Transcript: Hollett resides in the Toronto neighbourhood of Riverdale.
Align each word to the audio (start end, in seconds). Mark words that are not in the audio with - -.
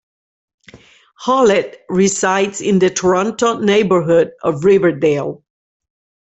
Hollett 1.19 1.81
resides 1.87 2.59
in 2.59 2.79
the 2.79 2.89
Toronto 2.89 3.59
neighbourhood 3.59 4.31
of 4.41 4.63
Riverdale. 4.63 5.43